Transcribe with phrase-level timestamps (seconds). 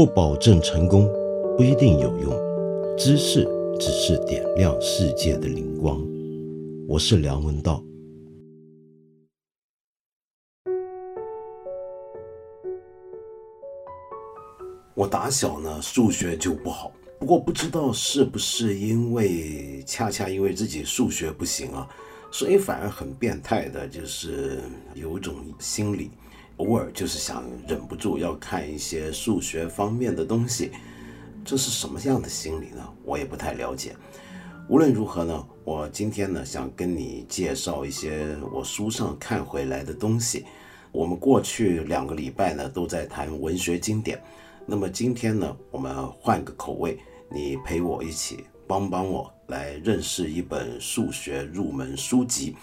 [0.00, 1.06] 不保证成功，
[1.58, 2.32] 不一定有用。
[2.96, 3.46] 知识
[3.78, 6.02] 只是点亮世界的灵光。
[6.88, 7.84] 我是梁文道。
[14.94, 21.86] 我打小呢数学就不好，不过不知道是不是因为恰恰因为自己数学不行啊，
[22.32, 24.62] 所以反而很变态的，就是
[24.94, 26.10] 有种心理。
[26.60, 30.70] 偶尔就是想忍不住要看一些数学方面的东西，
[31.42, 32.86] 这是什么样的心理呢？
[33.02, 33.96] 我也不太了解。
[34.68, 40.44] 无论如何呢，我今天呢想跟你介绍一些我书上看回来的东西。
[40.92, 44.22] 我们过去两个礼拜呢都在谈文学经典，
[44.66, 46.98] 那么今天呢我们换个口味，
[47.30, 52.54] 你陪我一起帮帮我来认识一本数学入门书籍。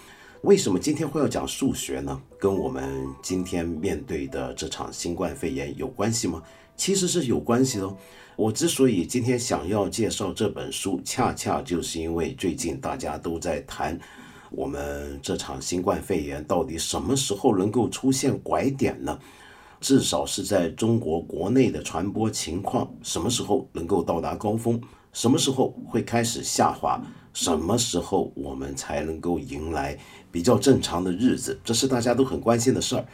[0.42, 2.22] 为什么今天会要讲数学呢？
[2.38, 6.40] 跟我们今天面对的这场新冠肺炎有关系吗？
[6.76, 7.96] 其实是有关系的。
[8.36, 13.98] 我之所以今天想要介绍这本书，恰恰就是因为最近大家都在谈
[14.52, 19.18] 我们这场新冠肺炎到底什么时候能够出现拐点呢？
[19.80, 24.80] 至少是在中国国内的传播情况什么时候能够到达高峰？
[25.12, 27.02] 什么时候会开始下滑？
[27.32, 29.96] 什么时候我们才能够迎来
[30.30, 31.58] 比较正常的日子？
[31.64, 33.04] 这是大家都很关心的事儿。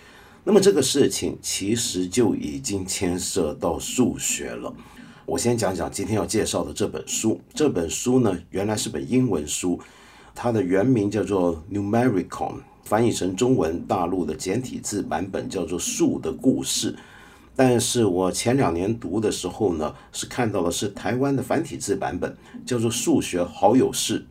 [0.45, 4.75] 那么这个事情其实就已经牵涉到数学了。
[5.27, 7.41] 我先讲讲今天要介绍的这本书。
[7.55, 9.81] 这本书呢，原来是本英文书，
[10.35, 12.29] 它的原名叫做《Numericon》，
[12.85, 16.93] 翻译成中文大陆的简体字版本叫做《数的故事》。
[17.57, 24.27] 但是我前两年读的时候呢，是看到的是台湾的繁体字版本，叫做《数学好有事》。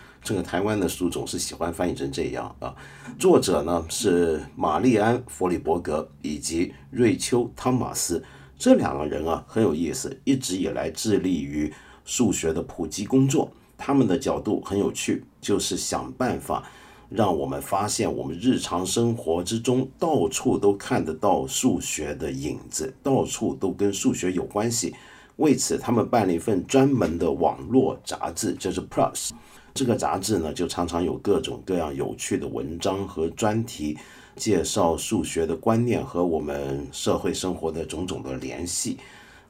[0.22, 2.74] 这个台湾的书总是喜欢翻译成这样啊。
[3.18, 8.22] 作者呢是玛丽安·弗里伯格以及瑞秋·汤马斯
[8.58, 11.72] 这两个人啊，很有意思，一直以来致力于
[12.04, 13.50] 数学的普及工作。
[13.78, 16.68] 他们的角度很有趣，就是想办法。
[17.08, 24.94] 让我们发现，我们日常生活之中到处都看得到数学的影子，到处都跟数学有关系。
[25.36, 29.30] 为此，他们办了一份专门的网络杂志，就是 Plus。
[29.72, 33.96] 这个杂志呢，就常常有各种各样有趣的文章和专题，
[34.34, 38.98] 介绍数学的观念和我们社会生活的种种的联系。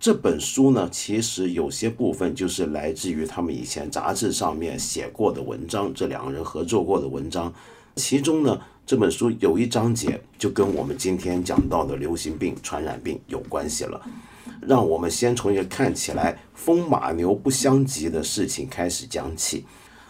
[0.00, 7.52] 这本书呢，其实有些部分就是来自于他们以前杂志上面写过的文章，这两个人合作过的文章。
[7.96, 14.00] 其中呢，这本书有一章节就跟我们今天讲到的流行病、传染病有关系了。
[14.60, 19.64] 让我们先从一个看起来风马牛不相及的事情开始讲起，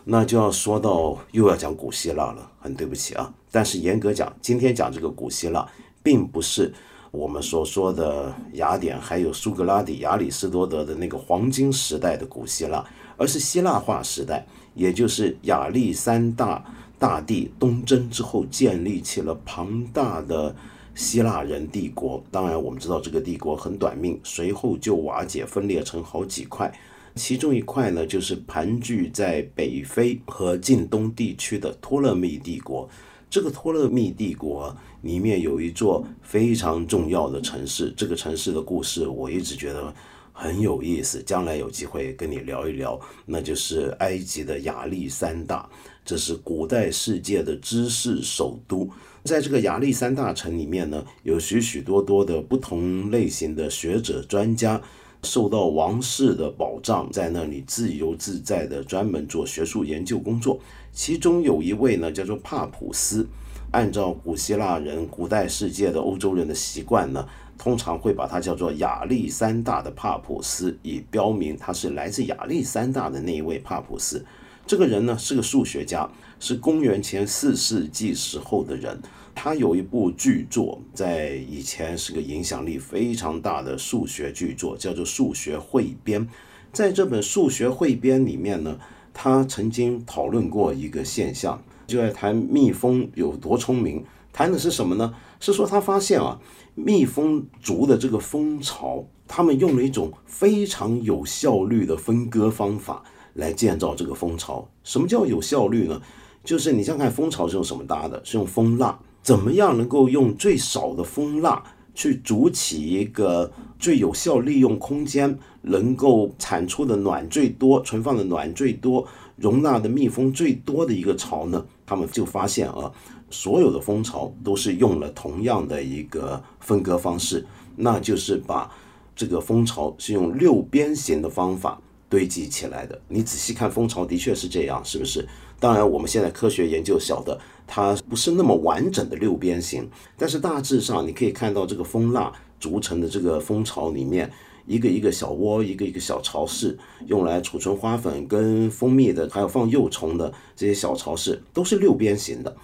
[0.04, 2.50] 那就要说到又要讲古希腊了。
[2.60, 5.66] 很对不起啊，但是严格讲，今天讲这个古希腊，
[6.02, 6.74] 并不是。
[7.10, 12.84] 我们所说的雅典，还有苏格拉底、亚里士多德的那个黄金时代的古希腊，
[13.16, 16.62] 而是希腊化时代，也就是亚历山大
[16.98, 20.54] 大帝东征之后，建立起了庞大的
[20.94, 22.22] 希腊人帝国。
[22.30, 26.70] 当然，我们知道这个帝国很短命，随后就瓦解，分裂成好几块。
[27.14, 32.88] 其中一块呢，就是盘踞在北非和近东地区的托勒密帝国。
[33.30, 39.94] 这个托勒密帝国里面有一座非常重要的城市，这个城市的故事我一直觉得
[40.32, 42.98] 很有意思，将来有机会跟你聊一聊。
[43.26, 45.68] 那就是埃及的亚历山大，
[46.04, 48.88] 这是古代世界的知识首都。
[49.24, 54.80] 在这个亚历山大城里面呢，有许许多多的不同类型的学者专家。
[55.24, 60.60] 受到王室的保障，在那里自由自在的专门做学术研究工作。
[60.98, 63.24] 其中有一位呢，叫做帕普斯。
[63.70, 67.24] 按照古希腊人、古代世界的欧洲人的习惯呢，
[67.56, 74.26] 通常会把他叫做亚历山大的帕普斯，以标明他是来自亚历山大的那一位帕普斯。
[74.66, 76.10] 这个人呢，是个数学家，
[76.40, 79.00] 是公元前四世纪时候的人。
[79.36, 86.26] 他有一部巨作，在以前是个影响力非常大的数学巨作，叫做《数学汇编》。
[86.72, 88.78] 在这本《数学汇编》里面呢，
[89.20, 94.04] 他曾经讨论过一个现象，就在谈蜜蜂有多聪明。
[94.32, 95.12] 谈的是什么呢？
[95.40, 96.38] 是说他发现啊，
[96.76, 103.02] 蜜蜂族的这个蜂巢，他们用了一种非常有效率的分割方法
[103.34, 104.68] 来建造这个蜂巢。
[104.84, 106.00] 什么叫有效率呢？
[106.44, 108.24] 就是你想看蜂巢是用什么搭的？
[108.24, 108.96] 是用蜂蜡。
[109.20, 111.60] 怎么样能够用最少的蜂蜡
[111.98, 119.04] 去筑起一个最有效利用空间、能够产出的暖最多、存放的暖最多、
[119.34, 121.66] 容纳的蜜蜂最多的一个巢呢？
[121.84, 122.92] 他们就发现啊，
[123.30, 128.72] 所有的蜂巢都是用了同样的一个分割方式，那就是把
[129.16, 132.96] 这个蜂巢是用六边形的方法堆积起来的。
[133.08, 135.26] 你仔细看蜂巢，的确是这样，是不是？
[135.58, 137.36] 当然，我们现在科学研究晓得
[137.70, 139.86] 它不是那么完整的六边形，
[140.16, 144.28] 但是大致上你可以看到这个蜂蜡组成的这个蜂巢里面，
[144.66, 152.56] 一个一个小窝，一个一个小巢室，用来储存花粉跟蜂蜜的，还有放幼虫的这些小巢室，都是六边形的。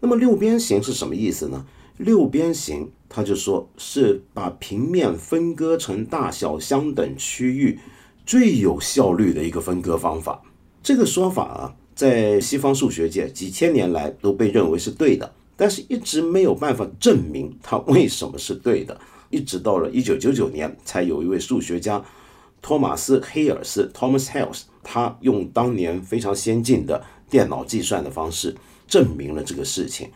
[0.00, 1.64] 那么六边形是什么意思呢？
[1.96, 7.78] 六边形，它就说是把平面分割成大小相等区域
[8.26, 10.42] 最有效率的一个分割方法。
[10.82, 11.76] 这个说法啊。
[11.98, 18.96] 在西方数学界，几千年来都被认为是对的，但是一直没有办法证明它为什么是对的。
[19.30, 22.00] 一直到了一九九九年，才有一位数学家
[22.62, 28.54] 托马斯·黑尔斯 （Thomas Hales），他用当年非常先进的电脑计算的方式
[28.86, 30.08] 证明了这个事情。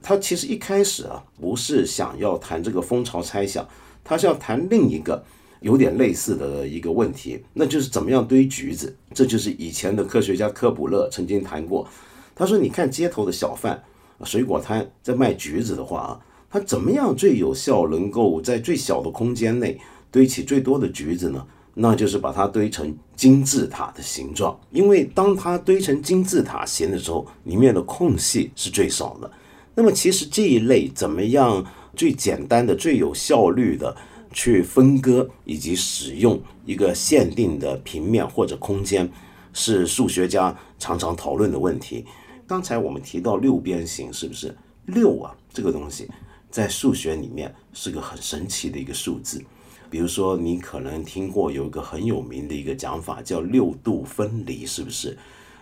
[0.00, 3.68] 他其实一开始啊，不是想要谈这个蜂巢猜想，
[4.02, 5.22] 他是要谈另一个。
[5.60, 8.94] 有点类似的一个问题，那就是怎么样堆橘子。
[9.14, 11.88] 这就是以前的科学家科普勒曾经谈过。
[12.34, 13.82] 他说：“你看街头的小贩、
[14.24, 16.20] 水果摊在卖橘子的话啊，
[16.50, 19.80] 他怎么样最有效，能够在最小的空间内
[20.10, 21.46] 堆起最多的橘子呢？
[21.72, 24.58] 那就是把它堆成金字塔的形状。
[24.70, 29.30] 因为当它堆成金字塔形的时候，里面的空隙是最少的。
[29.74, 31.64] 那么其实这一类怎么样
[31.94, 33.96] 最简单的、最有效率的？”
[34.36, 39.10] 去分割以及使用一个限定的平面或者空间，
[39.54, 42.04] 是数学家常常讨论的问题。
[42.46, 44.54] 刚才我们提到六边形，是不是
[44.84, 45.34] 六啊？
[45.50, 46.06] 这个东西
[46.50, 49.42] 在数学里面是个很神奇的一个数字。
[49.88, 55.16] 比如说，你可能听过有一个很有名的一个讲法叫六度分离，是不是？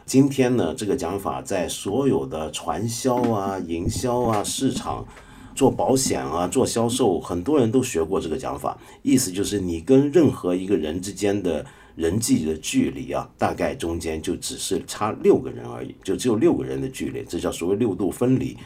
[0.05, 5.07] 今天呢，这个讲法在所有的传销啊、营销啊、市场。
[5.55, 11.65] 做保险啊，做销售，很多人都学过这个讲法，意思就是你跟任何一个人之间的
[11.95, 18.57] 人际的距离啊，大概中间就只是差六个人而已，就只有六个人的距离，这叫所谓六度分离。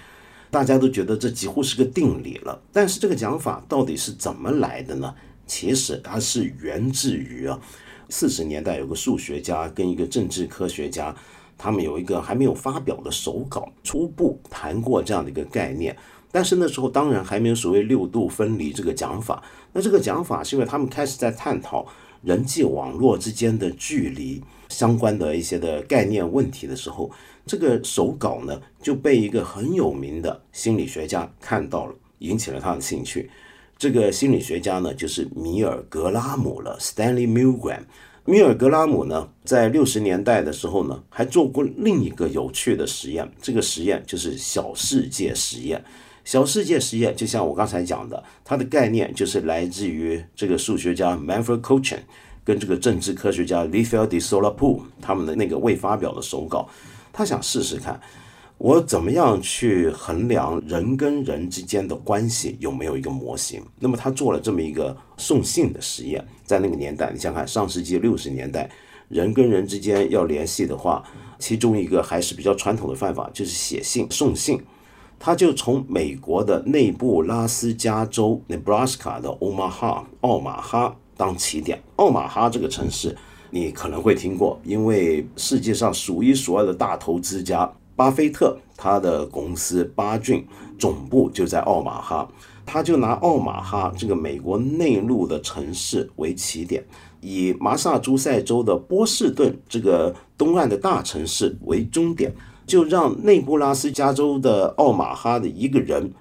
[0.51, 5.15] 大家都觉得这几乎是个定理了，但是这个讲法到底是怎么来的呢？
[5.47, 7.61] 其实它是源自于啊，
[8.09, 11.15] 四十年代有个数学家跟一个政治科学家，
[11.59, 15.95] 他们有一个还没有发表的手稿，初步谈过这样的一个概念。
[16.31, 19.43] 但是那时候当然还没有所谓六度分离这个讲法。
[19.73, 21.87] 那这个讲法是因为他们开始在探讨
[22.23, 27.11] 人际网络之间的距离相关的一些的概念问题的时候，
[27.47, 33.31] 这个手稿呢就被一个很有名的心理学家看到了，引起了他的兴趣。
[33.79, 37.83] 这个心理学家呢就是米尔格拉姆了，Stanley Milgram。
[38.25, 45.83] 米尔格拉姆呢在六十年代的时候呢还做过另一个有趣的实验，这个实验就是小世界实验。
[46.29, 52.01] 小世界实验就像我刚才讲的，它的概念就是来自于这个数学家 Manfred Cochin
[52.45, 56.69] 跟这个政治科学家 l i f e l de Solapool 他们的那个未发表的手稿。
[57.15, 57.99] 他想试试看，
[58.59, 63.63] 我怎么样去衡量人跟人之间的关系有没有一个模型。
[63.79, 68.69] 那么他做了这么一个送信的实验，在那个年代，你想看上世纪六十年代，
[69.09, 71.03] 人跟人之间要联系的话，
[71.39, 74.61] 其中一个还是比较传统的办法，就是写信送信。
[75.19, 81.83] 他就从美国的内布拉斯加州 （Nebraska） 的 Omaha 奥马哈当起点。
[81.97, 83.17] 奥马哈这个城市
[83.51, 90.47] 你可能会听过，因为世界上数一数二的大投资家巴菲特，他的公司巴郡
[90.79, 92.29] 总部就在奥马哈。
[92.65, 96.87] 他就拿奥马哈这个美国内陆的城市为起点，
[97.23, 102.33] 以马萨诸塞州的波士顿这个东岸的大城市为终点。
[102.69, 106.13] 就让内布拉斯加州的奥马哈的一个人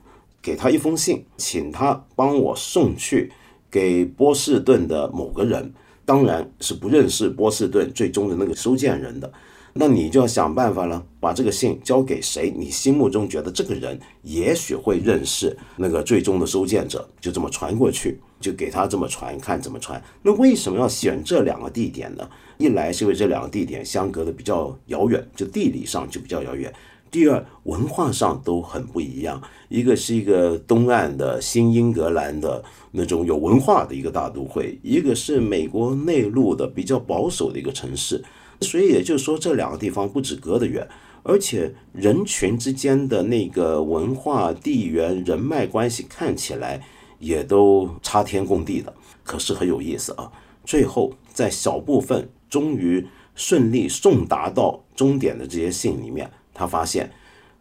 [0.42, 3.32] 给他一封信，请他帮我送去
[3.70, 5.74] 给波士顿的某个人，
[6.06, 9.32] 当然是不认识波士顿最终的那个收件人的。
[9.80, 12.52] 那你就要想办法了，把这个信交给谁？
[12.56, 20.02] 你心目中觉得这个人也许会认识那个最终的收件者，就这么传过去，就给他这么传，看怎么传。
[20.24, 22.28] 那为什么要选这两个地点呢？
[22.58, 26.72] 一来是因为这两个地点相隔的比较遥远，就地理上就比较遥远；
[27.12, 29.40] 第二，文化上都很不一样。
[29.70, 38.24] 一个是一个东岸的新英格兰的那种有文化的一个大都会，一个是美国内陆的比较保守的一个城市。
[38.62, 40.88] 所以也就是说，这两个地方不止隔得远，
[41.24, 46.82] 而且人群之间的那个文化、地缘、人脉关系看起来
[47.20, 48.94] 也都差天共地的。
[49.24, 50.32] 可是很有意思啊，
[50.64, 57.12] 最后在小部分终于顺利送达到终点的这些信里面，他发现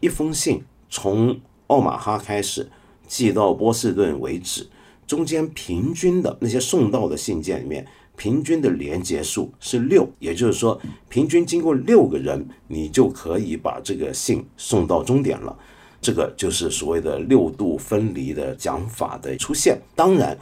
[0.00, 2.71] 一封信从奥马哈开始
[3.07, 4.69] 寄到波士顿为止，
[5.07, 15.56] 中间平均的那些送到的信件里面，平均的连接数是六，也就是说，平均经过六个人，你就可以把这个信送到终点了。
[16.00, 19.80] 这个就是所谓的六度分离的讲法的出现。
[19.94, 20.38] 当然，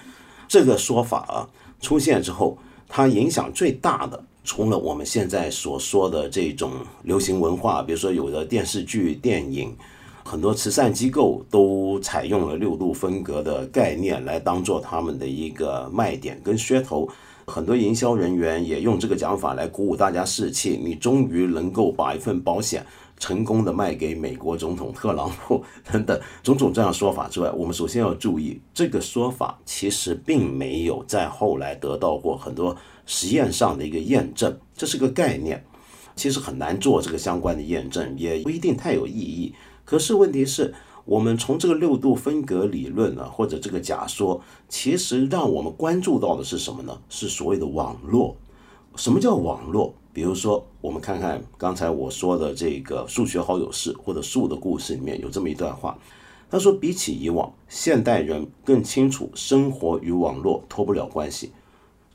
[0.46, 1.48] 这个说法啊
[1.80, 2.56] 出现之后，
[2.88, 9.76] 它影响最大的，除了我们现在所说的这种流行文化，比如说有的电视剧、电影。
[10.26, 17.06] 很多慈善机构都采用了六度分隔的概念来当做他们的一个卖点跟噱头，
[17.46, 20.80] 很多营销人员也用这个讲法来鼓舞大家士气。
[20.82, 22.84] 你终于能够把一份保险
[23.18, 35.64] 成功的卖给美国总统特朗普等等种种这样说法之外，我们首先要注意，这个说法其实并没有在后来得到过很多实验上的一个验证，这是个概念，
[36.16, 39.54] 其实很难做这个相关的验证，也不一定太有意义。
[39.84, 40.74] 可是问题是，
[41.04, 46.98] 我们从这个六度分隔理论呢，或者这个假说，其实让我们关注到的是什么呢？
[47.08, 48.36] 是所谓的网络。
[48.96, 49.92] 什么叫网络？
[50.12, 55.98] 比如说，我们看看刚才我说的这个数学好友事或者树的故事里面有这么一段话，
[56.48, 61.50] 他说：比起以往，现代人更清楚生活与网络脱不了关系。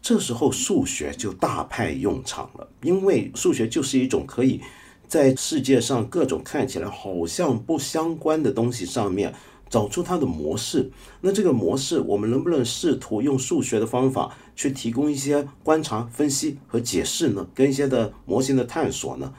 [0.01, 4.61] 这时候数学就大派用场了，因为数学就是一种可以。
[5.09, 9.33] 在世界上各种看起来好像不相关的东西上面
[9.67, 17.47] 找出它的模式，那这个模式我们能不能试图用数学的方法去提供一些观察、分析和解释呢？
[17.55, 19.33] 跟一些的模型的探索呢？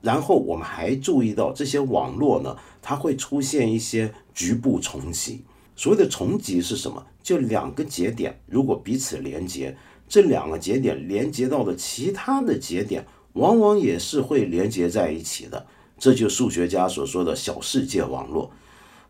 [0.00, 5.42] 然后我们还注意到这些网络呢，它会出现一些局部重集。
[5.74, 7.04] 所谓的重集是什么？
[7.24, 9.76] 就两个节点如果彼此连接，
[10.08, 13.04] 这两个节点连接到的其他的节点。
[13.38, 15.64] 往往也是会连接在一起的，
[15.96, 18.50] 这就数学家所说的小世界网络。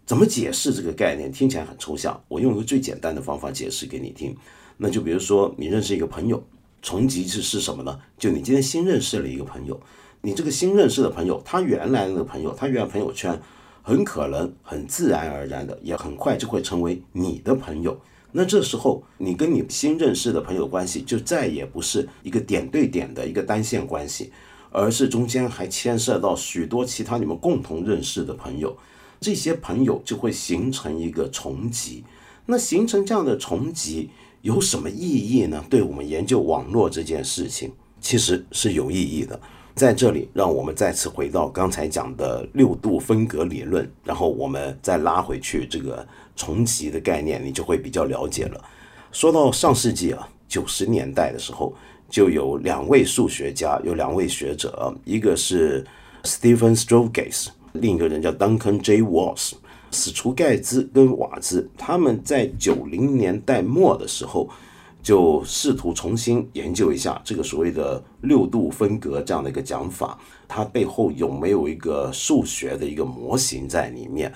[0.04, 1.32] 怎么解释这个概念？
[1.32, 2.22] 听起来很抽象。
[2.28, 4.36] 我用一个最简单的方法解释给你听。
[4.76, 6.42] 那就比如说，你认识一个朋友，
[6.82, 7.98] 重集是是什么呢？
[8.18, 9.80] 就你今天新认识了一个朋友，
[10.20, 13.40] 你这个新认识的朋友，他原来那个朋友，他原来朋友圈
[13.82, 17.98] 很可能很自然而然的，也很快就会成为你的朋友。
[18.32, 24.30] 那这时候，你跟你新认识的朋友关系就再也不是一个点对点的一个单线关系，
[24.70, 28.76] 而是中间还牵涉到许多其他你们共同认识的朋友，
[29.18, 32.04] 这些朋友就会形成一个重集。
[32.46, 34.10] 那形成这样的重集
[34.42, 35.64] 有什么意义呢？
[35.70, 39.40] 对我们研究网络这件事情，其实是有意义的。
[39.78, 46.04] 在这里，让我们再次回到刚才讲的六度分隔理论，然后我们再拉回去这个
[46.34, 48.60] 重集的概念，你就会比较了解了。
[49.12, 51.72] 说到上世纪啊，九十年代的时候，
[52.10, 55.86] 就有两位数学家，有两位学者，一个是
[56.24, 59.00] Stephen Strogatz，另一个人叫 Duncan J.
[59.02, 59.52] Walsh，
[59.92, 64.50] 史除盖兹跟瓦兹，他们在九零年代末的时候。
[65.02, 74.32] 就试图重新研究一下这个所谓的六度分隔这样的一个讲法，它背后有没有一个数学的一个模型在里面？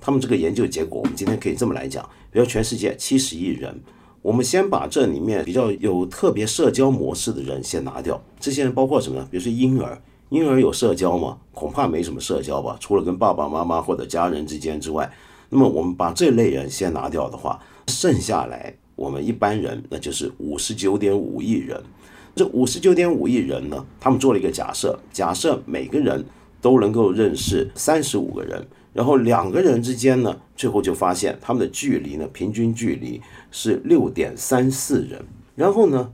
[0.00, 3.78] 他们这个研究结果，我们今天可以这么来讲：，比如全世界七十亿人，
[4.22, 8.18] 我们先把这里面比较有特别社交模式的人先拿掉。
[8.38, 9.28] 这些人包括什么呢？
[9.30, 10.00] 比如说婴儿，
[10.30, 11.38] 婴儿有社交吗？
[11.52, 15.10] 恐怕没什么社交吧，除了跟爸爸妈妈或者家人之间之外。
[15.50, 18.74] 那么我们把这类人先拿掉的话，剩下来。
[19.00, 21.82] 我们一般人，那就是五十九点五亿人。
[22.36, 26.22] 这五十九点五亿人呢，他们做了一个假设，假设每个人
[26.60, 33.18] 都能够认识三十五个人，然后两个人之间呢，最后就发现他们的距离呢，平均距离
[33.50, 35.24] 是六点三四人。
[35.56, 36.12] 然后呢，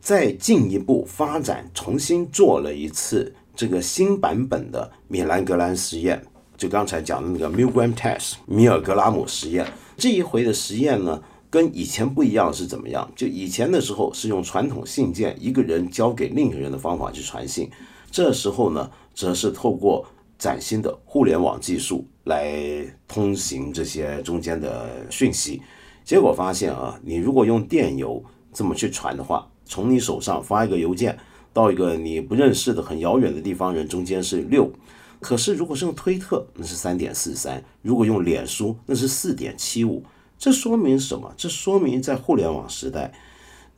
[0.00, 6.24] 再进一步发展，重新做了一次这个新版本的米兰格兰实验，
[6.56, 9.66] 就刚才讲的那个 Milgram Test 米尔格拉姆实验。
[9.98, 11.22] 这一回的实验呢？
[11.54, 13.08] 跟以前不一样是怎么样？
[13.14, 17.70] 就以前的时候是用传统信件，一个人交给另一个人的方法去传信，
[18.10, 20.04] 这时候呢，则是透过
[20.36, 25.62] 崭新的互联网技术来通行这些中间的讯息。
[26.02, 28.20] 结果发现啊，你如果用电邮
[28.52, 31.16] 这么去传的话，从你手上发一个邮件
[31.52, 34.68] 到一个你不认识的很遥远的地方人中间是六，
[35.20, 40.02] 可是如果是用推特，那是三点四三；如果用脸书，那是四点七五。
[40.44, 41.32] 这说明什么？
[41.38, 43.10] 这说明在互联网时代，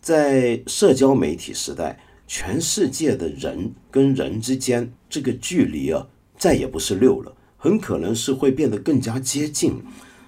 [0.00, 1.96] 在社交媒体时代，
[2.26, 9.80] 全世界的人跟人之间这个距离啊，再也不是六了，很可能是会变得更加接近。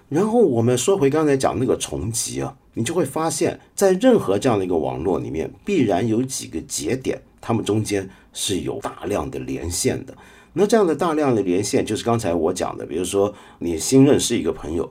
[0.08, 10.16] 然后我们说回刚才讲那个重集啊，你就会发现，在任何这样的一个网络里面，必然有几个节点，它们中间是有大量的连线的。
[10.52, 14.88] 那这样的大量的连线，就是刚才我讲的，比如说你新认识一个朋友。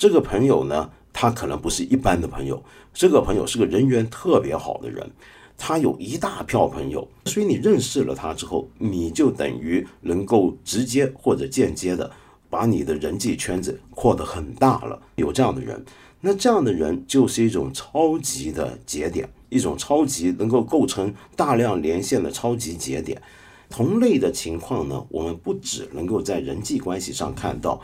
[0.00, 2.64] 这个朋友呢，他可能不是一般的朋友，
[2.94, 5.10] 这个朋友是个人缘特别好的人，
[5.58, 12.10] 他有一大票朋友，所以你认识了他之后，你就等于能够直接或者间接的
[12.48, 14.98] 把你的人际圈子扩得很大了。
[15.16, 15.84] 有这样的人，
[16.22, 23.20] 那这样的人就是一种超级的节点，一种超级能够构成大量连线的超级节点。
[23.68, 27.78] 同类的情况呢，我们不只能够在人际关系上看到。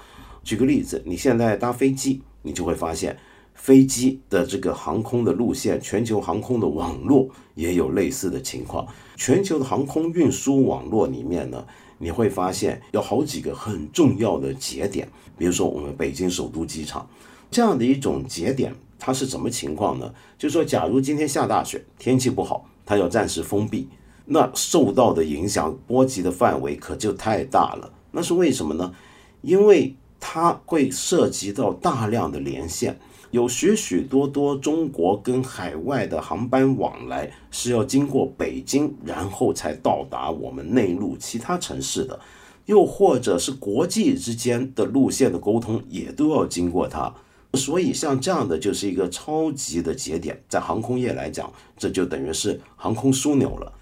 [0.47, 3.19] 举个例子，你现在搭飞机，你就会发现
[3.53, 8.87] 飞机的这个航空的路线，全球航空的网络也有类似的情况。
[9.17, 11.67] 全球的航空运输网络里面呢，
[11.99, 17.11] 你会发现有好几个很重要的节点，比如说我们北京首都机场
[17.51, 20.15] 这样的一种节点，它是什么情况呢？
[20.39, 23.89] 就是说，假如今天下大雪，天气不好，它要暂时封闭，
[24.27, 27.93] 那受到的影响波及的范围可就太大了。
[28.13, 28.95] 那是为什么呢？
[29.43, 29.97] 因为
[30.29, 32.99] 它会涉及到大量的连线，
[33.31, 42.19] 有许许多多中国跟海外的航班往来是要经过北京，然后才到达我们内陆其他城市的，
[42.65, 47.15] 又或者是国际之间的路线的沟通也都要经过它，
[47.55, 53.73] 所以像这样的就是一个超级的节点，在航空业来讲，这就等于是航空枢纽了。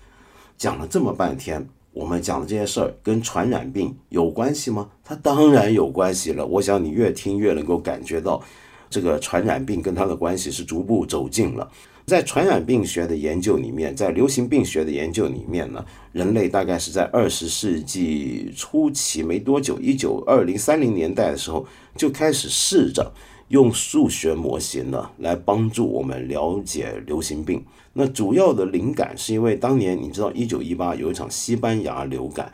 [0.59, 1.67] 讲了这么半天。
[1.95, 4.91] 我们讲的这些事儿跟传染病有关系吗？
[5.05, 6.45] 它当然有关系了。
[6.45, 8.43] 我想你越听越能够感觉到，
[8.91, 11.71] 这个传染病跟它的关系是逐步走近了。
[12.05, 15.83] 在传染病学的研究里面，在流行病学的研究里面呢，
[16.13, 21.65] 人类大概是在二十世纪初期没多久，一九二零三零年代的时候
[21.97, 23.13] 就开始试着。
[23.49, 27.63] 用数学模型呢来帮助我们了解流行病。
[27.95, 32.53] 那主要的灵感是因为当年你知道，一九一八有一场西班牙流感，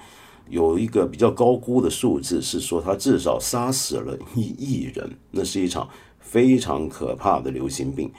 [0.49, 8.13] 有一个比较高估的数字是说它至少杀死了一亿人，那是一场非常可怕的流行病。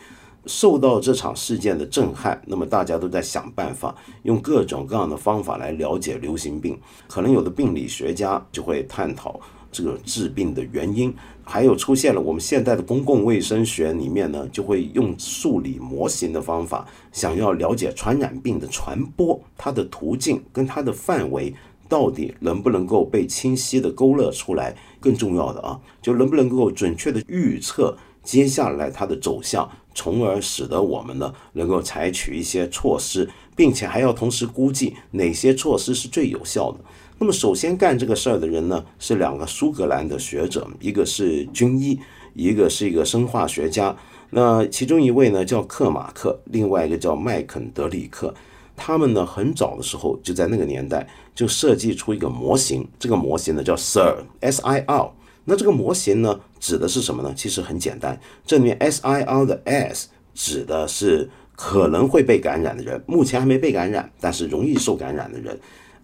[0.48, 6.80] 受到这场事件的震撼，那么大家都在想办法，用各种各样的方法来了解流行病。
[7.08, 9.40] 可能有的病理学家就会探讨。
[9.74, 11.16] 这个治病的原因，
[11.52, 21.54] 还有出现了我们现在的公共卫生学里面呢，就会用数理模型的方法，想要了解传染病的传播，它的途径跟它的范围
[21.90, 24.74] 到底能不能够被清晰的勾勒出来。
[25.02, 36.80] 更重要的啊，就能不能够准确的预测接下来它的走向，从而使得我们呢能够采取一些措施，并且还要同时估计哪些措施是最有效的。
[37.22, 42.00] 那么，首先干这个事儿的人呢，是两个苏格兰的学者，一个是军医，
[42.34, 43.96] 一个是一个生化学家。
[44.32, 48.34] 那其中一位呢叫克马克，另外一个叫麦肯德里克。
[48.76, 55.12] 他们呢很早的时候就在那个年代就设计出一个模型，这个模型呢叫 SIR，S-I-R。
[55.46, 57.32] 那这个模型呢指的是什么呢？
[57.38, 65.60] 其实很简单，这里面 S-I-R 的 S 指的是可能会被感染的人，目前还没被感染，但是容易受感染的人。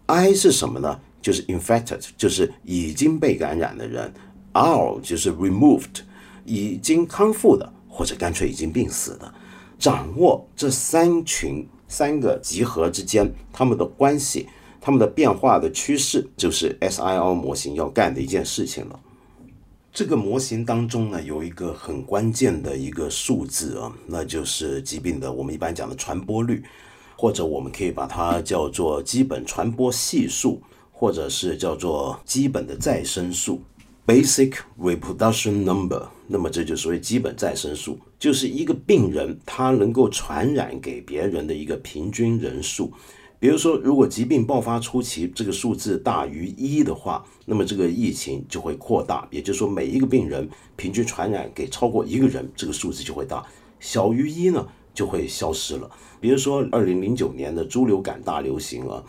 [0.06, 1.01] I 是什么呢？
[1.21, 4.13] 就是 infected，就是已经被感染的人
[4.53, 6.01] ；R 就是 removed，
[6.45, 9.34] 已经康复的或者干脆已经病死的。
[9.77, 14.47] 掌握这三群三个集合之间它们的关系、
[14.82, 18.99] 它们的变化的趋势，就是 S I O 模型要干的一件事情了。
[19.93, 26.63] 这个模型当中呢，有一个很关键的一个数字啊，那就是疾病的我们一般讲的传播率，
[27.15, 30.62] 或者我们可以把它叫做基本传播系数。
[30.99, 33.62] 或者是叫做基本的再生数
[34.07, 42.91] （basic reproduction number），那么这就所谓基本再生数，就是一个病人他能够传染给别人的一个平均人数。
[43.39, 53.45] 比如说，如果疾病爆发初期这个数字大于一的话，那么这个疫情就会扩大，也就是说每一个病人平均传染给超过一个人，这个数字就会大；
[53.79, 55.88] 小于一呢，就会消失了。
[56.19, 59.03] 比如说，二零零九年的猪流感大流行啊。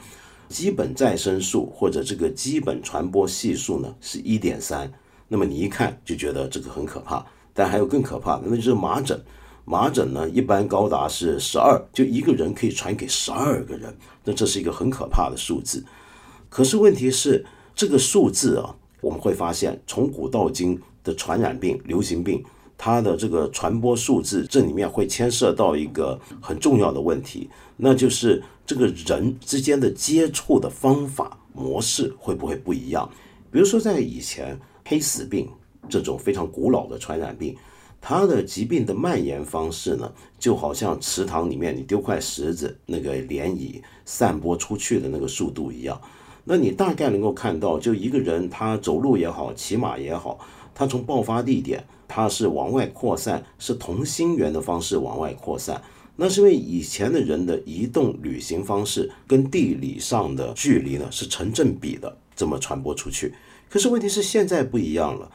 [0.48, 4.92] 基本再生数或者这个基本传播系数呢是一点三，
[5.28, 9.20] 那么你一看就觉得这个很可怕，但还有更可怕的，那就是麻疹。
[9.64, 15.84] 麻疹呢一般高达是十二，就一个人可以传给十二个人，那这是一个很可怕的数字。
[16.48, 22.42] 可是问题是这个数字啊，我们会发现从古到今的传染病、流行病。
[22.80, 33.10] 它的这个传播数字，这里面会牵涉到一个很重要的问题，那就是这个人之间的接触的方法模式会不会不一样？
[33.50, 35.48] 比如说，在以前黑死病
[35.88, 37.56] 这种非常古老的传染病，
[37.98, 45.98] 它的疾病的蔓延方式呢，就好像池塘里面你丢块石子，那个涟漪散播出去的那个速度一样。
[46.44, 50.38] 那你大概能够看到，就一个人他走路也好，骑马也好。
[50.74, 55.82] 它从爆发地点，它是往外扩散，是同心圆的方式往外扩散。
[56.20, 63.32] 那是因为以前的人的移动旅行方式跟地理上的距离呢是成正比的，这么传播出去。
[63.70, 65.30] 可是问题是现在不一样了，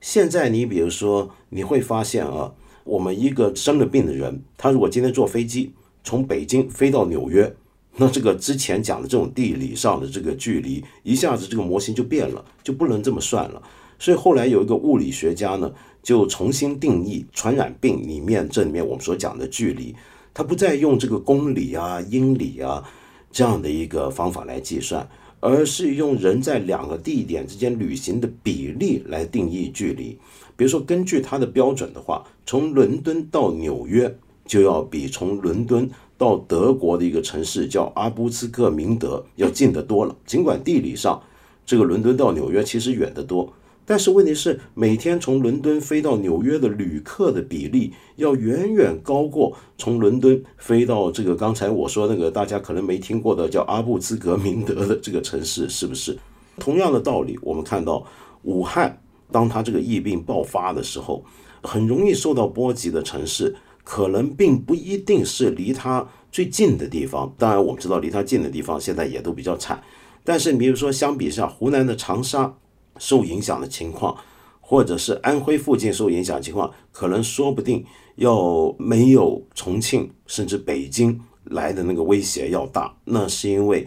[0.00, 2.52] 现在你比如说你会发现啊，
[2.84, 5.72] 我们一个生了病的人，他如果今天坐飞机
[6.04, 7.52] 从北京飞到纽约，
[7.96, 13.60] 那这个之前讲的这种地理上的这个距离，一下子这个模型就变了，就不能这么算了。
[13.98, 19.96] 所以后来有一个物理学家呢，就重新定义传染病里面这里面我们所讲的距离。
[20.38, 22.88] 他不再用这个公里啊、英里啊
[23.32, 25.04] 这样的一个方法来计算，
[25.40, 30.16] 而是用人在两个地点之间旅行的比例来定义距离。
[30.56, 40.14] 比如说，根据它的标准的话，从伦敦到纽约就要比从伦敦到德国的一个城市叫阿布兹克明德要近得多了。
[40.24, 41.20] 尽管地理上
[41.66, 43.52] 这个伦敦到纽约其实远得多。
[43.88, 56.14] 但是问题是，每天从伦敦飞到纽约的旅客的比例要远远高过从伦敦飞到这个刚才我说那个大家可能没听过的叫阿布兹格明德的这个城市，是不是？
[56.60, 58.06] 同样的道理，我们看到
[58.42, 59.00] 武汉，
[59.32, 61.24] 当它这个疫病爆发的时候，
[61.62, 67.32] 很容易受到波及的城市，可能并不一定是离它最近的地方。
[67.38, 69.82] 当然，我们知道离它近的地方现在也都比较惨。
[70.22, 72.54] 但是，你比如说相比下，湖南的长沙。
[72.98, 74.16] 受影响的情况，
[74.60, 77.84] 或者是安徽附近受影响情况，可能说不定
[78.16, 82.94] 要没有重庆甚至北京来的那个威胁要大。
[83.04, 83.86] 那是因为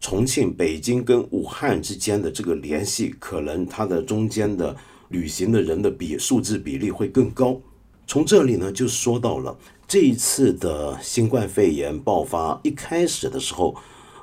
[0.00, 4.76] 重庆、北京跟武汉之间的这个联系，可能它的中间的
[5.08, 7.60] 旅行的人的比数字比例会更高。
[8.06, 13.74] 从这里呢，就说到了这一次的新冠肺炎爆发一开始的时候。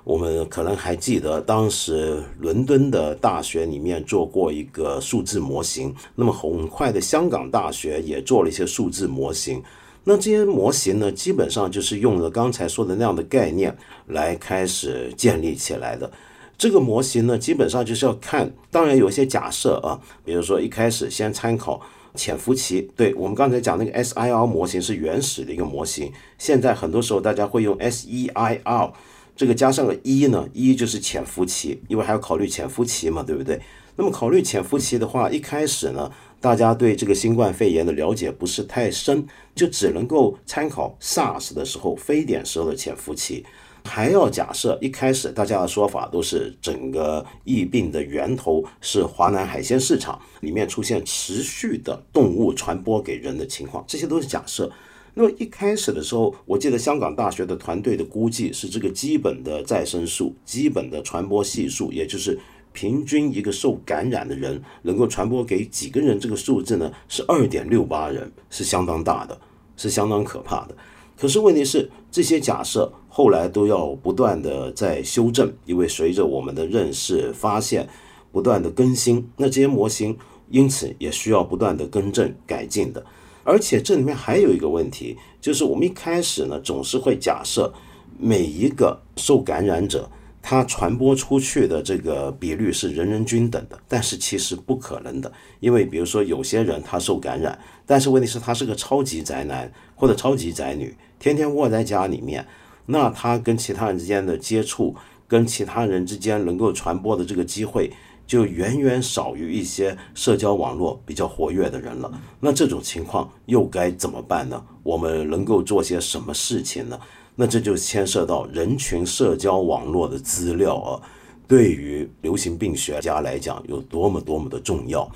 [0.05, 9.61] 我们可能还记得，当时伦敦的大学里面做过一个数字模型，那么很快的香港大学也做了一些数字模型。
[10.05, 16.09] 那这些模型呢，基本上就是用了刚才说的那样的概念来开始建立起来的。
[16.57, 21.79] 这个模型呢，基本上就是要看，当然有一些假设啊，比如说一开始先参考
[22.15, 22.89] 潜伏期。
[22.95, 28.91] 对我们刚才讲那个 SIR 模型是原始的一个模型，现在很多时候大家会用 SEIR。
[29.39, 33.57] 这个加上个一呢，一就是潜伏期，因为还要考虑潜伏期嘛，对不对？
[33.95, 39.25] 那么考虑潜伏期的话，一开始呢，大家对这个新冠肺炎的了解不是太深，
[39.55, 43.45] 就只能够参考 SARS 的时候非典时候的潜伏期，
[43.85, 54.69] 还要假设一开始大家的说法都是整个疫病的源头是华南海鲜市场里面出现持续的动物传播给人的情况，这些都是假设。
[55.13, 62.39] 那么一开始的时候，我记得香港大学的团队的估计是这个基本的再生数、基本的传播系数，也就是
[62.71, 69.39] 平均一个受感染的人能够传播给几个人，这个数字呢是二点六八人，是相当大的，
[69.75, 70.75] 是相当可怕的。
[71.17, 77.89] 可是问题是，这些假设后来都要不断的在修正，因为随着我们的认识发现
[78.31, 80.17] 不断的更新，那这些模型
[80.49, 83.05] 因此也需要不断的更正改进的。
[83.49, 87.73] 而且这里面还有一个问题，就是我们一开始呢总是会假设
[88.19, 90.07] 每一个受感染者
[90.39, 95.31] 他传播出去的这个比率是人人均等的，但是其实不可能的，
[95.61, 97.57] 因为比如说有些人他受感染，
[97.87, 102.45] 但是问题是他是个超级宅男或者超级宅女，天天窝在家里面，
[102.85, 104.95] 那他跟其他人之间的接触，
[105.27, 107.91] 跟其他人之间能够传播的这个机会。
[108.29, 112.11] 就远远少于一些社交网络比较活跃的人了。
[112.39, 114.63] 那这种情况又该怎么办呢？
[114.83, 116.99] 我们能够做些什么事情呢？
[117.35, 121.01] 那这就牵涉到人群社交网络的资料啊，
[121.47, 125.11] 对于流行病学家来讲有多么多么的重要。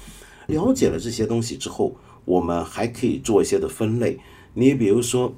[0.47, 1.95] 了解了这些东西之后，
[2.25, 4.17] 我们还可以做一些的分类。
[4.55, 5.31] 你比如说，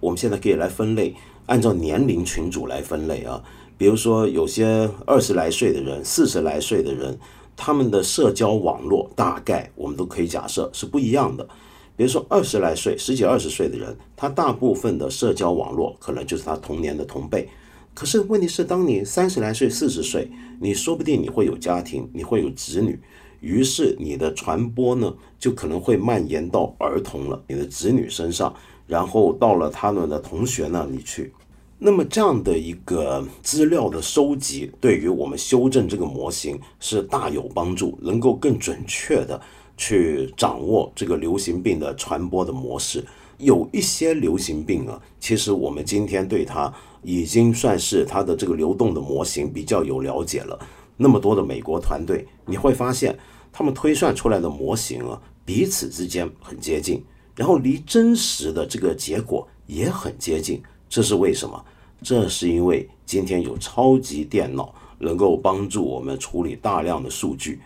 [0.00, 1.14] 我们现在可以来分类，
[1.44, 3.44] 按照年龄群组来分类啊。
[3.78, 7.16] 比如说，有些二十来岁的人、四十来岁的人，
[7.56, 11.48] 他们的社交网络大概我们都可以假设是不一样的。
[11.96, 17.48] 比如说，二十来岁、十几二十岁的人，他大部分的社交网络可能就是他童年的同辈。
[17.94, 20.28] 可是问题是，当你三十来岁、四十岁，
[20.60, 23.00] 你说不定你会有家庭，你会有子女，
[23.40, 28.54] 于是你的传播呢，就可能会蔓延到儿童了，你的子女身上，
[28.86, 31.32] 然后到了他们的同学那里去。
[31.78, 39.40] 那么这样的一个资料的收集，对于我们修正这个模型是大有帮助，能够更准确的
[39.76, 43.04] 去掌握这个流行病的传播的模式。
[43.38, 50.58] 有一些流行病啊，其实我们今天对它已经算是它的这个流动的模型比较有了解了。
[50.96, 53.18] 那么多的美国团队，你会发现。
[53.50, 57.02] 他们推算出来的模型啊，彼此之间很接近，
[57.34, 60.62] 然后离真实的这个结果也很接近。
[60.88, 61.64] 这是为什么？
[62.02, 67.60] 这是因为今天有超级电脑能够帮助我们处理大量的数据。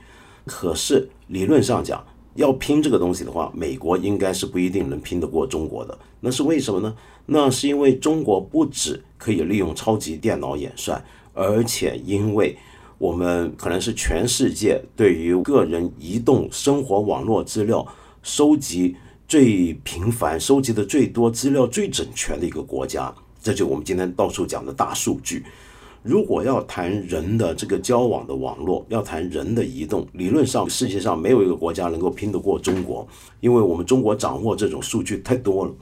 [0.47, 2.03] 可是理论上讲，
[2.35, 5.99] 要拼这个东西的话，美国应该是不一定能拼得过中国的。
[6.21, 6.97] 那是为什么呢？
[7.27, 11.05] 那是因为中国不止可以利用超级电脑演算，
[11.35, 12.57] 而且因为
[12.99, 17.87] 我们可能是全世界对于个人移动生活网络资料
[18.23, 18.97] 收集
[19.33, 23.11] 最频繁、收集的最多、资料最整全的一个国家。
[23.43, 25.43] 这就我们今天到处讲的大数据。
[26.03, 33.09] 如果要谈人的这个交往的网络，要谈人的移动，理论上世界上没有一个国家能够拼得过中国，
[33.41, 35.73] 因为我们中国掌握这种数据太多了。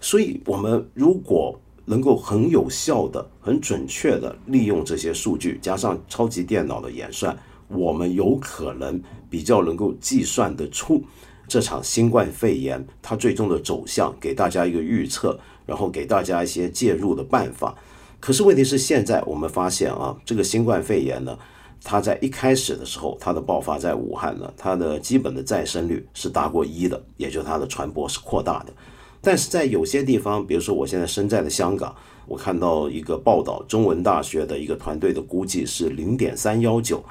[0.00, 7.38] 所以，我们如果能够很有效的、很准确的利用这些数据，加上超级电脑的演算，
[7.68, 11.00] 我们有可能比较能够计算得出
[11.48, 17.74] 这场新冠肺炎它最终的走向，给大家一个预测，然后给大家一些介入的办法。
[18.18, 21.38] 可是问题是，现在我们发现啊，这个新冠肺炎呢，
[21.84, 28.72] 它在一开始的时候，它的爆发在武汉呢，它的基本的再生率是大过一的，也就是它的传播是扩大的。
[29.20, 31.94] 但是在有些地方，比如说我现在身在的香港，
[32.26, 37.04] 我看到一个报道，中文大学的一个团队的估计是零点三幺九。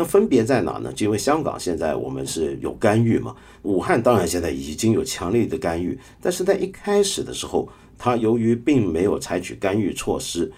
[0.00, 0.90] 那分别在哪呢？
[0.94, 7.68] 就因为香港现在我们是有干预嘛，武汉当然现在已经有强力的干预，但是在一开始的时候。
[8.02, 10.50] 它由于并没有采取干预措施，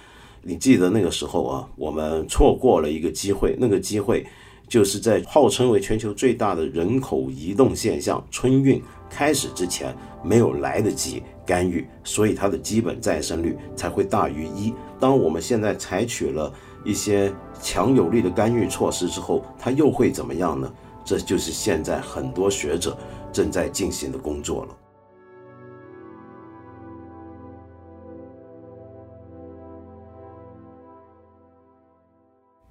[0.42, 3.56] 你记得那个时候啊，我们错过了一个机会。
[3.58, 4.24] 那个机会
[4.68, 14.72] 就是在号称为全球最大的人口移动现象春运开始之前，没有来得及干预，所以它的基本再生率才会大于一。
[15.00, 20.72] 当我们现在采取了一些强有力的干预措施之后，它又会怎么样呢？
[21.04, 22.96] 这就是现在很多学者
[23.32, 24.76] 正在进行的工作了。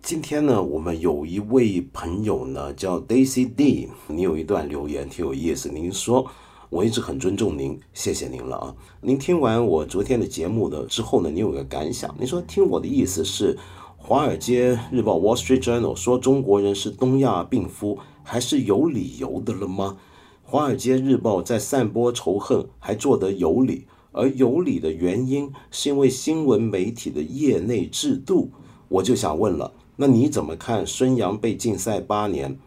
[0.02, 5.69] 今天呢，我们有一位朋友呢，叫 Daisy D，你有一段留言挺有意思。
[5.69, 6.30] 您说
[6.69, 8.76] 我一直很尊重您，谢谢您了啊。
[9.00, 12.13] 您听完我昨天的节目的之后呢，你有个感想？
[12.17, 13.56] 您说听我的意思是，
[14.03, 19.97] 《华尔街日报》（Wall Street Journal） 说中国人是东亚病夫，还是有理由的了吗？
[20.51, 28.49] 《华尔街日报》在散播仇恨，还做得有理，而有理的原因是因为新闻媒体的业内制度。
[28.89, 29.71] 我就想问了。
[29.95, 32.57] 那你怎么看孙杨被禁赛八年？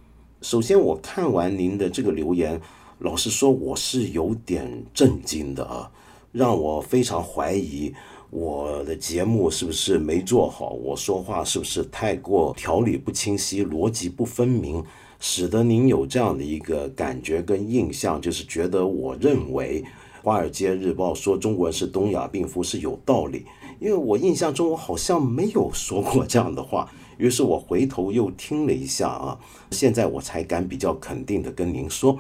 [0.40, 2.60] 首先，我看完您的这个留言，
[3.00, 5.90] 老实说，我是有点震惊的啊，
[6.30, 7.92] 让我非常怀疑
[8.34, 14.82] 我的节目是不是没做好，我说话是不是太过条理不清晰、逻辑不分明，
[15.20, 19.82] 使得您有这样的一个感觉跟印象，就是觉得我认为
[20.20, 23.46] 《华尔街日报》说中国人是东亚病夫是有道理，
[23.78, 26.90] 因为我印象中我好像没有说过这样的话。
[27.18, 29.38] 于是我回头又听了一下啊，
[29.70, 32.18] 现在我才敢比较肯定的跟您说。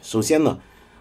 [0.00, 0.56] 首先呢，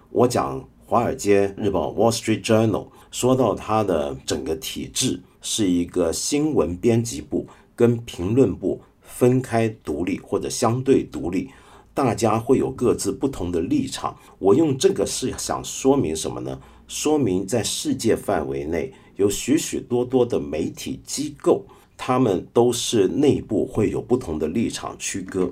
[0.10, 2.88] 我讲《华尔街日报》（Wall Street Journal）
[3.20, 11.50] 说到它的整个体制是一个新闻编辑部跟评论部分开独立或者相对独立，
[11.96, 14.16] 大家会有各自不同的立场。
[14.38, 16.60] 我用这个是想说明什么呢？
[16.88, 21.66] 说明在世界范围内有许许多多的媒体机构。
[22.00, 25.52] 他们都是内部会有不同的立场区隔，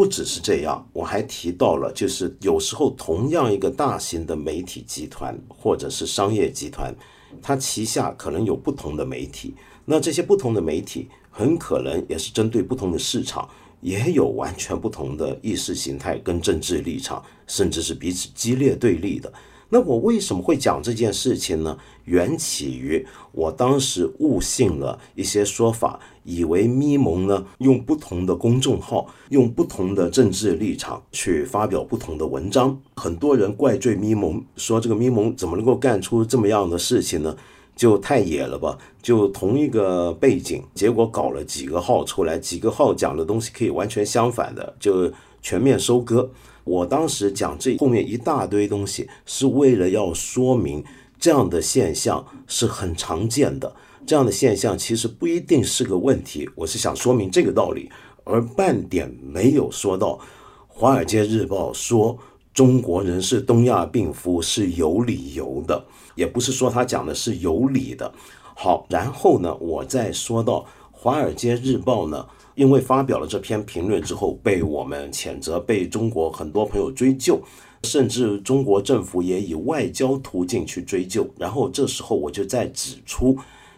[0.00, 6.96] 不只是这样，我还提到了，就是有时候同样一个大型的媒体集团或者是商业集团，
[7.42, 13.46] 它旗下可能有不同的媒体，那这些不同的媒体很可能也是针对不同的市场，
[13.82, 19.30] 也有完全不同的意识形态跟政治立场，甚至是彼此激烈对立的。
[19.70, 21.78] 那我为什么会讲这件事情呢？
[22.04, 32.80] 缘起于我当时误信了一些说法，以为咪蒙呢用不同的公众号，用不同的政治立场去发表不同的文章。
[32.96, 37.36] 很多人怪罪咪蒙，说这个咪蒙怎么能够干出这么样的事情呢？
[37.76, 38.76] 就太野了吧？
[39.00, 46.28] 就同一个背景，结果搞了几个号出来，几个号讲的东西可以完全相反的，就全面收割。
[46.64, 50.84] 我当时讲这后面一大堆东西，是为了要说明
[51.18, 53.74] 这样的现象是很常见的。
[54.06, 57.90] 这样的现象其实不一定是个问题，我是想说明这个道理，
[58.24, 60.14] 而半点没有说到
[60.68, 62.18] 《华尔街日报》说
[62.52, 68.12] 中国人是东亚病夫是有理由的，也不是说他讲的是有理的。
[68.56, 72.26] 好，然后呢，我再说到《华尔街日报》呢。
[72.60, 77.40] 因为发表了这篇评论之后，被我们谴责，被中国很多朋友追究，
[77.84, 81.26] 甚至中国政府也以外交途径去追究。
[81.38, 83.34] 然后这时候我就在指出，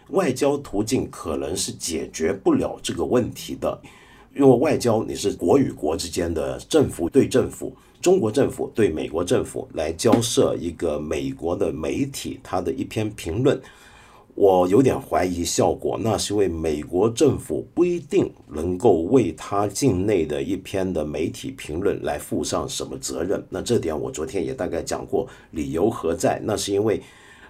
[0.09, 3.81] 外交途径可能是解决不了这个问题的，
[4.35, 13.57] 因为外交你是国与国之间的政府对政府，中国政府对美国政府来交涉一个美国的媒体他的一篇评论。
[14.35, 23.45] 我有点怀疑效果，那是因为美国政府不一定能够为他境内的一篇的媒体评论来负上什么责任。
[23.49, 26.41] 那这点我昨天也大概讲过，理由何在？
[26.43, 26.99] 那是因为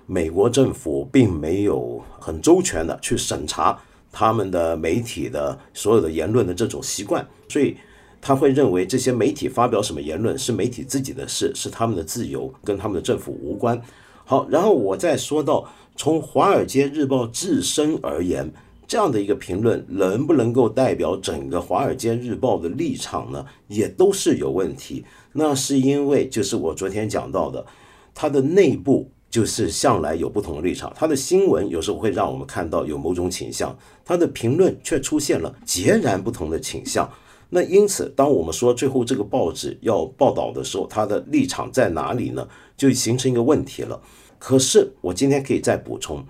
[0.05, 3.79] 美国政府并没有很周全的去审查
[4.11, 7.77] 他们的媒体的所有的言论的这种习惯，所以
[8.19, 13.81] 他会认为这些媒体发表什么言论是媒体自己的事，是他们的自由，跟他们的政府无关。
[14.25, 15.65] 好，然后我再说到。
[15.95, 18.51] 从《华尔街日报》自身而言，
[18.87, 23.45] 这样的一个评论能不能够代表整个《华尔街日报》的立场呢？
[23.67, 25.05] 也都是有问题。
[25.33, 27.65] 那是因为，就是我昨天讲到的，
[28.13, 30.91] 它的内部就是向来有不同的立场。
[30.95, 37.09] 它的新闻有时候会让我们看到有某种倾向，它的评论却出现了截然不同的倾向。
[37.49, 42.47] 那因此，当我们说最后这个报纸要报道的时候，它的立场在哪里呢？
[42.75, 44.01] 就形成一个问题了。
[44.45, 46.21] 可是我今天可以再补充，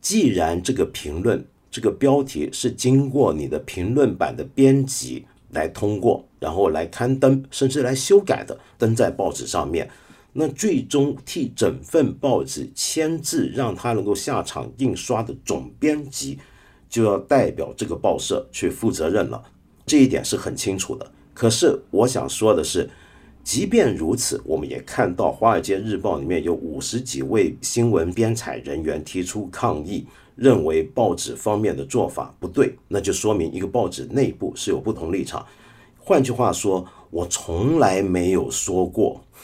[0.00, 9.90] 既然这个评论这个标题是经过你的评论版的编辑来通过，然后来刊登，甚至来修改的，登在报纸上面，
[10.32, 16.38] 那最终替整份报纸签字，让他能够下场印刷的总编辑，
[16.88, 19.44] 就要代表这个报社去负责任了。
[19.84, 21.12] 这一点是很清楚的。
[21.34, 22.88] 可是我想说的是。
[23.44, 35.44] 即便如此，我们也看到《华尔街日报》里面有五十几位新闻编采人员提出抗议，认为报纸方面的做法不对，那就说明一个报纸内部是有不同立场。
[35.98, 39.20] 换句话说，我从来没有说过《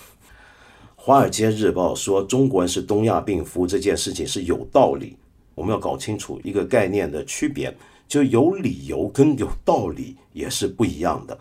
[0.97, 5.15] 华尔街日报》说中国人是东亚病夫这件事情是有道理。
[5.55, 7.77] 我们要搞清楚一个概念的区别，
[8.09, 11.39] 就有理由跟有道理也是不一样的。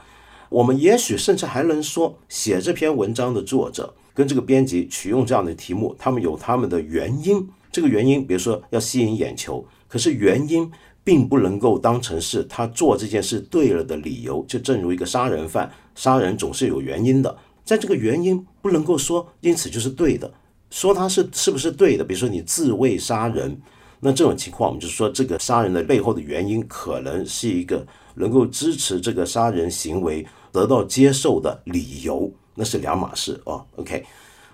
[0.49, 7.47] 我们也许甚至还能说，写这篇文章的作者跟这个编辑取用这样的题目，他们有他们的原因。
[7.71, 10.69] 这个原因，比如说要吸引眼球，可是原因
[11.03, 14.43] 并不能够当成是他做这件事对了的理由。
[14.47, 20.33] 就正如一个杀人犯，杀人总是有原因的，在这个原因不能够说因此就是对的，
[20.71, 22.03] 说他是是不是对的？
[22.03, 23.55] 比如说你自卫杀人，
[23.99, 27.85] 那这种情况，我们就说这个杀人的背后的原因可能是一个
[28.15, 30.25] 能够支持这个杀人行为。
[30.51, 33.65] 得到接受的理由，那是两码事哦。
[33.75, 34.03] OK，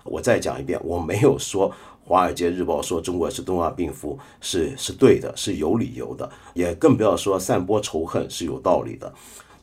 [0.04, 1.70] 我再讲一遍，我没有说
[2.04, 9.12] 《华尔街日报》说中国是东亚病夫是是对的，是有理由的，也更不要说散播仇恨是有道理的。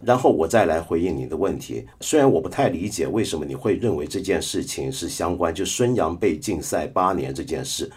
[0.01, 7.89] 然后我再来回应你的问题，虽然我不太理解为什么你会认为这件事情是相关，就孙杨被禁赛八年这件事，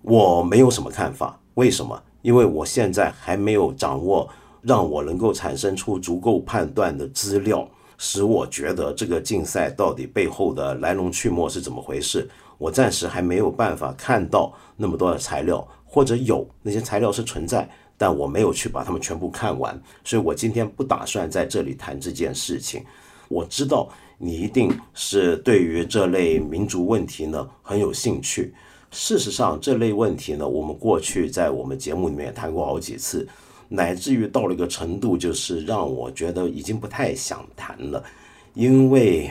[0.00, 1.38] 我没有什么看法。
[1.54, 2.02] 为什么？
[2.22, 4.28] 因为我现在还没有掌握。
[4.62, 12.28] 让我能够产生出足够判断的资料，使我觉得这个竞赛到底背后的来龙去脉是怎么回事。
[12.58, 22.84] 我暂时还没有办法看到那么多的材料，或者有那些材料是存在，但我没有去把它们全部看完，所以我今天不打算在这里谈这件事情。
[23.28, 28.52] 我知道你一定是对于这类民族问题呢很有兴趣。
[28.90, 33.28] 事实上，这类问题呢，我们过去在我们节目里面也谈过好几次。
[33.68, 38.02] 乃至于到了一个程度，就是让我觉得已经不太想谈了，
[38.54, 39.30] 因为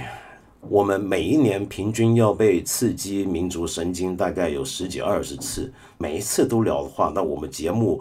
[0.69, 7.99] 我们每一年平均要被刺激民族神经大概有十几二十次，每一次都聊的话，那我们节目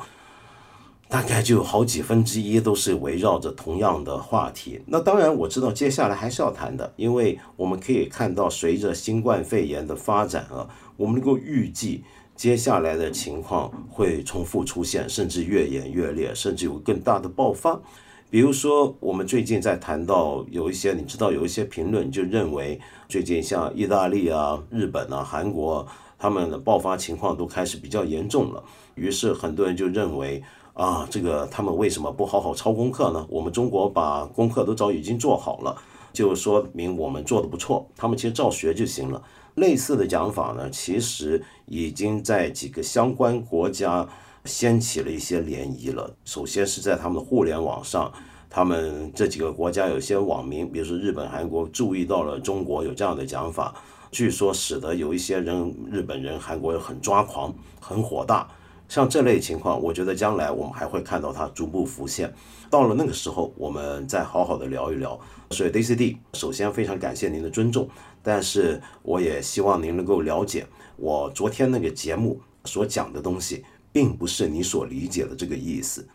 [1.08, 4.80] 大概就有好几分之一都是围绕着同样的话题。
[4.86, 12.04] 那当然我知道接下来还是要谈的，因为我们可以看到随着新冠肺炎的发展啊，我们能够预计。
[12.36, 17.80] 接下来的情况会重复出现，甚至越演越烈，甚至有更大的爆发。
[18.28, 22.78] 比如说，我们最近在谈到有一些，你知道有一些评论就认为，
[23.08, 25.86] 最近像意大利啊、日本啊、韩国，
[26.18, 28.62] 他们的爆发情况都开始比较严重了。
[28.96, 30.42] 于是很多人就认为
[30.74, 33.26] 啊，这个他们为什么不好好抄功课呢？
[33.30, 35.74] 我们中国把功课都早已经做好了，
[36.12, 39.22] 就说明我们做的不错，他们其实照学就行了。
[39.56, 44.06] 类似的讲法呢，其实已经在几个相关国家
[44.44, 46.14] 掀起了一些涟漪了。
[46.24, 48.12] 首先是在他们的互联网上，
[48.50, 53.74] 他们这几个国家有些网民，比如说日本、韩国，注意到了中国有这样的讲法，
[54.10, 58.46] 据说使得有一些人，日本人、韩国人很抓狂、很火大，
[58.88, 62.32] 像这类情况，我觉得将来我们还会看到它逐步浮现。
[62.70, 65.18] 到了那个时候，我们再好好的聊一聊。
[65.50, 67.88] 所以 D C D，首先非常感谢您的尊重，
[68.22, 70.66] 但是我也希望您能够了解，
[70.96, 76.06] 我昨天那个节目所讲的东西，并不是你所理解的这个意思。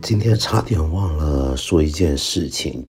[0.00, 2.84] 今天差点忘了说一件事情，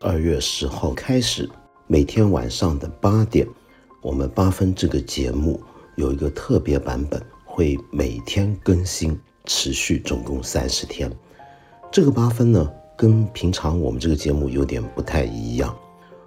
[0.00, 1.48] 二月十号开始，
[1.86, 3.46] 每天晚上的八点。
[4.02, 5.60] 我们八分这个节目
[5.96, 11.10] 有一个特别版本，会每天更新，持续总共三十天。
[11.92, 15.76] 这个八分呢，跟平常我们这个节目有点不太一样。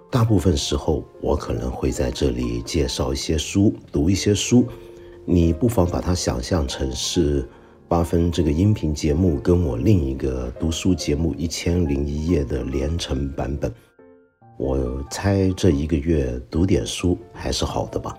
[0.08, 4.64] 大部分时候，我可能会在这里介绍一些书，读一些书。
[5.24, 7.48] 你不妨把它想象成是
[7.88, 13.74] 八分这个音频节目跟我另一个读书节目《一千零一夜》的连成版本。
[14.56, 18.16] 我猜这一个月读点书还是好的吧。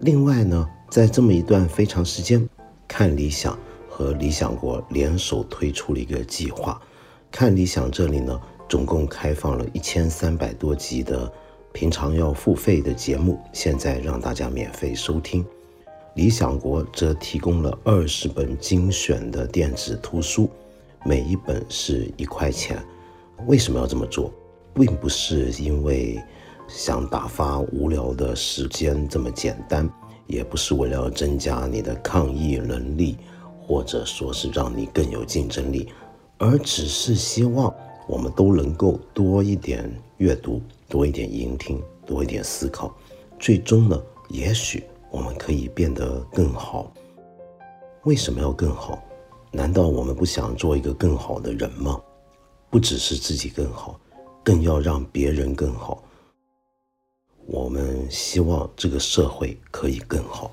[0.00, 2.48] 另外呢，在这么一段非常时间，
[2.86, 6.80] 看理想和理想国联手推出了一个计划。
[7.30, 11.30] 看理想这里呢，总共开放了一千三百多集的
[11.72, 15.44] 平常要付费的节目，现在让大家免费收听。
[16.14, 20.48] 理想国则提供了二十本精选的电子图书，
[21.04, 22.80] 每一本是一块钱。
[23.46, 24.32] 为什么要这么做？
[24.74, 26.22] 并不是因为
[26.68, 29.88] 想打发无聊的时间这么简单，
[30.26, 33.18] 也不是为了增加你的抗疫能力，
[33.60, 35.88] 或者说是让你更有竞争力，
[36.38, 37.72] 而只是希望
[38.06, 42.94] 我们都能够多一点阅读，多一点聆听，多一点思考，
[43.38, 46.92] 最终呢，也许我们可以变得更好。
[48.04, 49.02] 为什么要更好？
[49.50, 52.00] 难道我们不想做一个更好的人吗？
[52.70, 54.00] 不只是自己更好。
[54.44, 56.02] 更要让别人更好。
[57.46, 60.52] 我们希望这个社会可以更好。